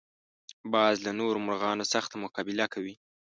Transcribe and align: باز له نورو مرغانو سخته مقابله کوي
باز 0.73 0.95
له 1.05 1.11
نورو 1.19 1.43
مرغانو 1.45 1.89
سخته 1.93 2.15
مقابله 2.23 2.65
کوي 2.73 2.93